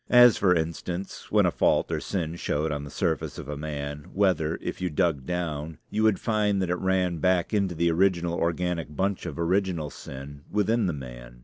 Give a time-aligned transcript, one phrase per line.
[0.09, 4.07] As, for instance, when a fault or sin showed on the surface of a man,
[4.13, 7.91] whether, if you dug down, you would find that it ran back and into the
[7.91, 11.39] original organic bunch of original sin within the man.